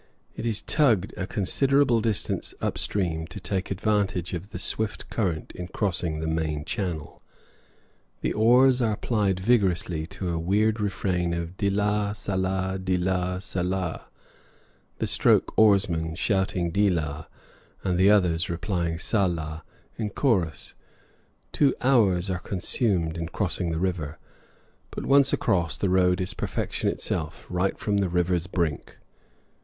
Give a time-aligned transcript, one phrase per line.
[0.35, 5.51] It is tugged a considerable distance up stream, to take advantage of the swift current
[5.51, 7.21] in crossing the main channel.
[8.21, 14.05] The oars are plied vigorously to a weird refrain of "deelah, sahlah deelah, sahlah!"
[14.97, 17.27] the stroke oarsman shouting "deelah"
[17.83, 19.61] and the others replying "sahlah"
[19.99, 20.73] in chorus.
[21.51, 24.17] Two hours are consumed in crossing the river,
[24.89, 28.97] but once across the road is perfection itself, right from the river's brink.